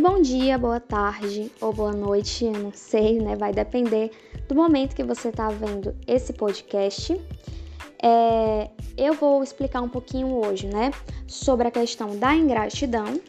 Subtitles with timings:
[0.00, 3.36] Bom dia, boa tarde ou boa noite, não sei, né?
[3.36, 4.10] Vai depender
[4.48, 7.20] do momento que você está vendo esse podcast.
[8.02, 10.90] É, eu vou explicar um pouquinho hoje, né,
[11.26, 13.20] sobre a questão da ingratidão.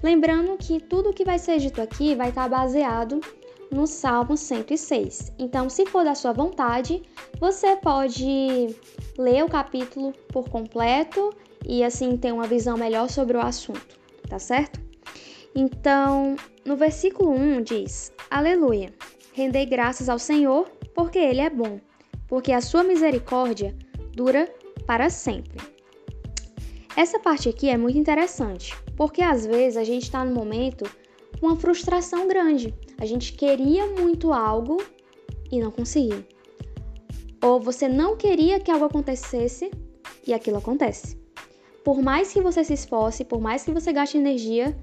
[0.00, 3.20] Lembrando que tudo que vai ser dito aqui vai estar baseado
[3.68, 5.32] no Salmo 106.
[5.40, 7.02] Então, se for da sua vontade,
[7.40, 8.76] você pode
[9.18, 11.34] ler o capítulo por completo
[11.66, 13.98] e assim ter uma visão melhor sobre o assunto,
[14.28, 14.81] tá certo?
[15.54, 18.92] Então, no versículo 1 diz: Aleluia!
[19.34, 21.80] Rendei graças ao Senhor, porque Ele é bom,
[22.26, 23.76] porque a sua misericórdia
[24.14, 24.52] dura
[24.86, 25.58] para sempre.
[26.96, 30.84] Essa parte aqui é muito interessante, porque às vezes a gente está no momento
[31.40, 32.74] com uma frustração grande.
[32.98, 34.82] A gente queria muito algo
[35.50, 36.24] e não conseguiu.
[37.42, 39.70] Ou você não queria que algo acontecesse
[40.26, 41.18] e aquilo acontece.
[41.82, 44.76] Por mais que você se esforce, por mais que você gaste energia,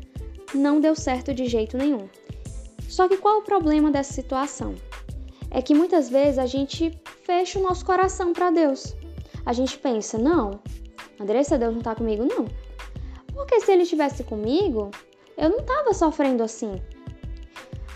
[0.53, 2.07] não deu certo de jeito nenhum.
[2.87, 4.75] Só que qual o problema dessa situação?
[5.51, 8.95] É que muitas vezes a gente fecha o nosso coração para Deus.
[9.45, 10.59] A gente pensa, não,
[11.19, 12.45] Andressa, Deus não tá comigo, não.
[13.33, 14.91] Porque se ele estivesse comigo,
[15.37, 16.81] eu não estava sofrendo assim.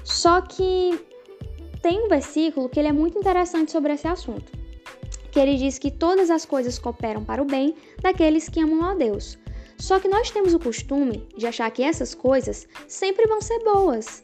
[0.03, 0.99] Só que
[1.81, 4.51] tem um versículo que ele é muito interessante sobre esse assunto.
[5.31, 8.95] Que ele diz que todas as coisas cooperam para o bem daqueles que amam a
[8.95, 9.37] Deus.
[9.77, 14.23] Só que nós temos o costume de achar que essas coisas sempre vão ser boas.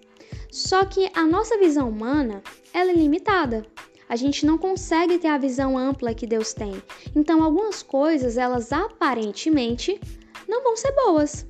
[0.52, 2.42] Só que a nossa visão humana,
[2.74, 3.66] ela é limitada.
[4.08, 6.82] A gente não consegue ter a visão ampla que Deus tem.
[7.16, 10.00] Então, algumas coisas, elas aparentemente
[10.48, 11.46] não vão ser boas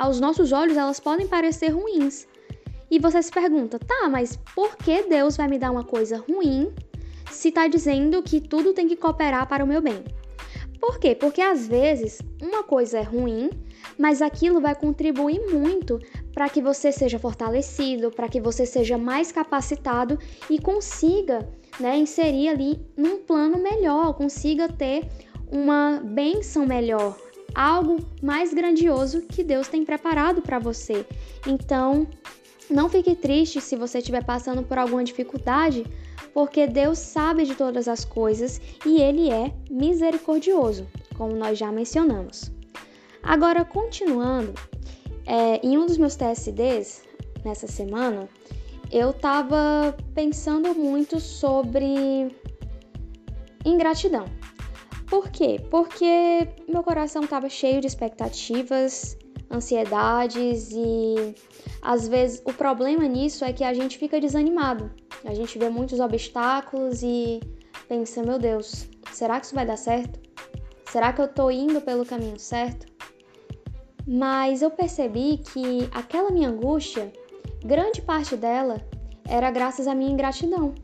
[0.00, 2.26] aos nossos olhos elas podem parecer ruins.
[2.90, 6.72] E você se pergunta, tá, mas por que Deus vai me dar uma coisa ruim
[7.30, 10.02] se está dizendo que tudo tem que cooperar para o meu bem?
[10.80, 11.14] Por quê?
[11.14, 13.50] Porque às vezes uma coisa é ruim,
[13.98, 16.00] mas aquilo vai contribuir muito
[16.32, 21.46] para que você seja fortalecido, para que você seja mais capacitado e consiga
[21.78, 25.06] né, inserir ali num plano melhor, consiga ter
[25.52, 27.16] uma benção melhor,
[27.54, 31.04] algo mais grandioso que Deus tem preparado para você.
[31.46, 32.06] Então,
[32.70, 35.84] não fique triste se você estiver passando por alguma dificuldade,
[36.32, 40.86] porque Deus sabe de todas as coisas e Ele é misericordioso,
[41.16, 42.52] como nós já mencionamos.
[43.22, 44.54] Agora, continuando,
[45.26, 47.02] é, em um dos meus TSDs
[47.44, 48.28] nessa semana,
[48.90, 52.34] eu estava pensando muito sobre
[53.64, 54.24] ingratidão.
[55.08, 55.60] Por quê?
[55.70, 59.16] Porque meu coração estava cheio de expectativas,
[59.50, 61.34] ansiedades e
[61.82, 64.90] às vezes o problema nisso é que a gente fica desanimado.
[65.24, 67.40] A gente vê muitos obstáculos e
[67.88, 70.18] pensa, meu Deus, será que isso vai dar certo?
[70.90, 72.86] Será que eu tô indo pelo caminho certo?
[74.06, 77.12] Mas eu percebi que aquela minha angústia,
[77.64, 78.80] grande parte dela
[79.28, 80.74] era graças à minha ingratidão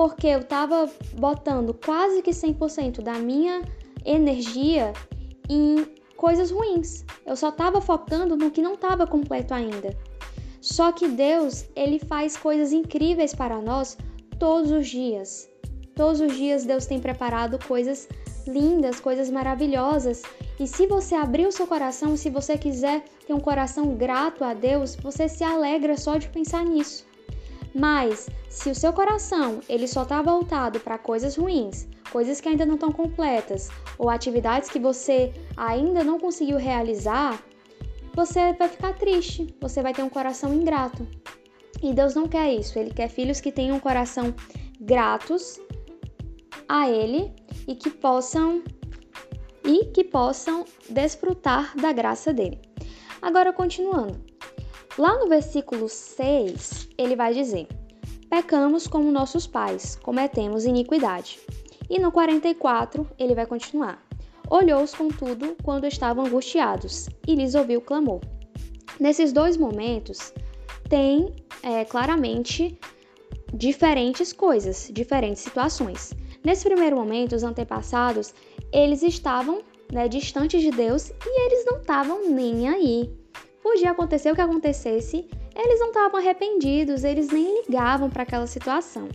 [0.00, 3.60] porque eu estava botando quase que 100% da minha
[4.02, 4.94] energia
[5.46, 5.84] em
[6.16, 7.04] coisas ruins.
[7.26, 9.94] Eu só estava focando no que não estava completo ainda.
[10.60, 13.96] Só que Deus, ele faz coisas incríveis para nós
[14.38, 15.48] todos os dias.
[15.94, 18.08] Todos os dias Deus tem preparado coisas
[18.46, 20.22] lindas, coisas maravilhosas.
[20.58, 24.54] E se você abrir o seu coração, se você quiser ter um coração grato a
[24.54, 27.06] Deus, você se alegra só de pensar nisso.
[27.74, 32.66] Mas se o seu coração ele só está voltado para coisas ruins, coisas que ainda
[32.66, 37.40] não estão completas, ou atividades que você ainda não conseguiu realizar,
[38.20, 41.08] você vai ficar triste, você vai ter um coração ingrato.
[41.82, 44.34] E Deus não quer isso, Ele quer filhos que tenham um coração
[44.78, 45.58] gratos
[46.68, 47.32] a Ele
[47.66, 48.62] e que possam
[49.64, 52.60] e que possam desfrutar da graça dele.
[53.22, 54.20] Agora continuando.
[54.98, 57.68] Lá no versículo 6, ele vai dizer:
[58.28, 61.40] Pecamos como nossos pais, cometemos iniquidade.
[61.88, 64.09] E no 44, ele vai continuar:
[64.50, 68.20] Olhou-os, contudo, quando estavam angustiados, e lhes ouviu clamor.
[68.98, 70.34] Nesses dois momentos,
[70.88, 71.32] tem
[71.62, 72.78] é, claramente
[73.54, 76.12] diferentes coisas, diferentes situações.
[76.44, 78.34] Nesse primeiro momento, os antepassados,
[78.72, 79.62] eles estavam
[79.92, 83.20] né, distantes de Deus e eles não estavam nem aí
[83.62, 89.08] podia acontecer o que acontecesse, eles não estavam arrependidos, eles nem ligavam para aquela situação.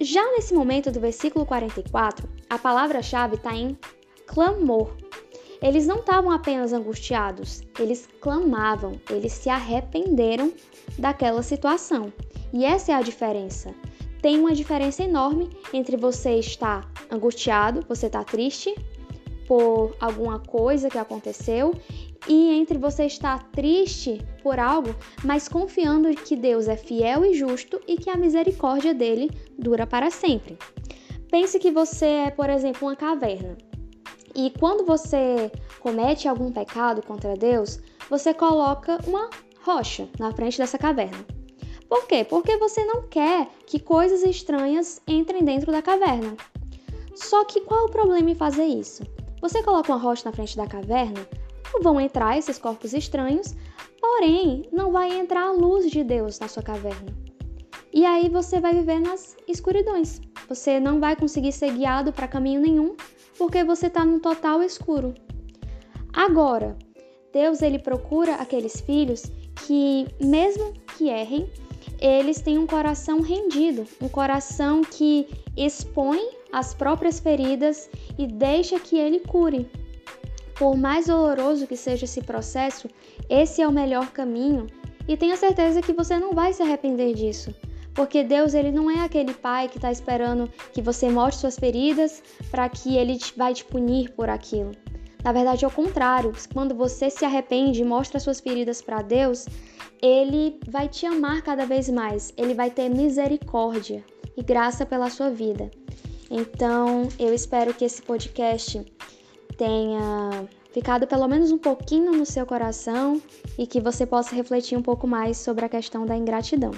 [0.00, 3.76] Já nesse momento do versículo 44, a palavra-chave está em
[4.26, 4.96] clamor.
[5.62, 10.52] Eles não estavam apenas angustiados, eles clamavam, eles se arrependeram
[10.98, 12.12] daquela situação.
[12.52, 13.74] E essa é a diferença.
[14.20, 18.74] Tem uma diferença enorme entre você estar angustiado, você está triste,
[19.46, 21.72] por alguma coisa que aconteceu
[22.28, 24.94] e entre você estar triste por algo,
[25.24, 30.10] mas confiando que Deus é fiel e justo e que a misericórdia dele dura para
[30.10, 30.58] sempre.
[31.30, 33.56] Pense que você é, por exemplo, uma caverna.
[34.36, 35.50] E quando você
[35.80, 37.80] comete algum pecado contra Deus,
[38.10, 39.30] você coloca uma
[39.64, 41.24] rocha na frente dessa caverna.
[41.88, 42.22] Por quê?
[42.22, 46.36] Porque você não quer que coisas estranhas entrem dentro da caverna.
[47.14, 49.04] Só que qual o problema em fazer isso?
[49.40, 51.26] Você coloca uma rocha na frente da caverna,
[51.82, 53.54] vão entrar esses corpos estranhos,
[53.98, 57.16] porém não vai entrar a luz de Deus na sua caverna.
[57.90, 60.20] E aí você vai viver nas escuridões.
[60.46, 62.94] Você não vai conseguir ser guiado para caminho nenhum,
[63.38, 65.14] porque você está no total escuro.
[66.12, 66.76] Agora,
[67.32, 69.30] Deus ele procura aqueles filhos
[69.66, 71.48] que, mesmo que errem,
[72.00, 76.20] eles têm um coração rendido, um coração que expõe
[76.52, 79.70] as próprias feridas e deixa que ele cure.
[80.58, 82.88] Por mais doloroso que seja esse processo,
[83.28, 84.66] esse é o melhor caminho
[85.06, 87.54] e tenha certeza que você não vai se arrepender disso.
[87.96, 92.22] Porque Deus ele não é aquele pai que está esperando que você mostre suas feridas
[92.50, 94.72] para que ele vai te punir por aquilo.
[95.24, 96.32] Na verdade, é o contrário.
[96.52, 99.46] Quando você se arrepende e mostra suas feridas para Deus,
[100.00, 102.32] ele vai te amar cada vez mais.
[102.36, 104.04] Ele vai ter misericórdia
[104.36, 105.70] e graça pela sua vida.
[106.30, 108.84] Então, eu espero que esse podcast
[109.56, 113.20] tenha ficado pelo menos um pouquinho no seu coração
[113.58, 116.72] e que você possa refletir um pouco mais sobre a questão da ingratidão.